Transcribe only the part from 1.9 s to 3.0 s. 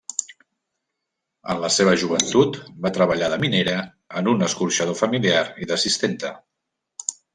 joventut va